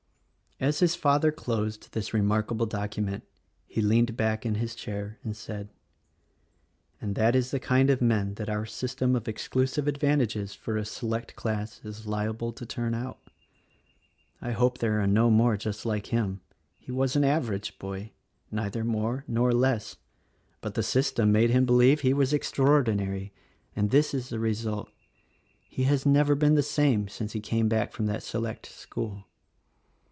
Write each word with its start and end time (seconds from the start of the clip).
As 0.63 0.77
his 0.77 0.93
father 0.93 1.31
closed 1.31 1.91
this 1.93 2.13
remarkable 2.13 2.67
document 2.67 3.23
he 3.65 3.81
leaned 3.81 4.15
back 4.15 4.45
in 4.45 4.53
his 4.53 4.75
chair 4.75 5.17
and 5.23 5.35
said, 5.35 5.69
"And 7.01 7.15
that 7.15 7.35
is 7.35 7.49
the 7.49 7.59
kind 7.59 7.89
of 7.89 7.99
men 7.99 8.35
that 8.35 8.47
our 8.47 8.67
system 8.67 9.15
of 9.15 9.27
exclusive 9.27 9.87
advantages 9.87 10.53
for 10.53 10.77
a 10.77 10.85
select 10.85 11.35
class 11.35 11.81
is 11.83 12.05
liable 12.05 12.53
to 12.53 12.63
turn 12.63 12.93
out. 12.93 13.17
I 14.39 14.51
hope 14.51 14.77
there 14.77 15.01
are 15.01 15.07
no 15.07 15.31
more 15.31 15.57
just 15.57 15.83
like 15.83 16.13
him. 16.13 16.41
He 16.77 16.91
was 16.91 17.15
an 17.15 17.23
average 17.23 17.79
boy— 17.79 18.11
neither 18.51 18.83
more 18.83 19.25
nor 19.27 19.53
less;— 19.53 19.95
but 20.61 20.75
the 20.75 20.83
system 20.83 21.31
made 21.31 21.49
him 21.49 21.65
believe 21.65 22.03
that 22.03 22.07
he 22.07 22.13
was 22.13 22.35
extra 22.35 22.63
THE 22.65 22.69
RECORDING 22.71 22.99
ANGEL 23.01 23.05
105 23.07 23.09
ordinary: 23.09 23.33
and 23.81 23.89
this 23.89 24.13
is 24.13 24.29
the 24.29 24.37
result. 24.37 24.91
He 25.67 25.85
has 25.85 26.05
never 26.05 26.35
been 26.35 26.53
the 26.53 26.61
same 26.61 27.07
since 27.07 27.33
he 27.33 27.39
came 27.39 27.67
back 27.67 27.91
from 27.93 28.05
that 28.05 28.21
select 28.21 28.67
school. 28.67 29.25